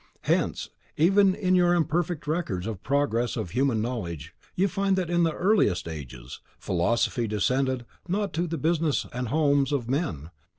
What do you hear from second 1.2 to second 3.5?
in your imperfect records of the progress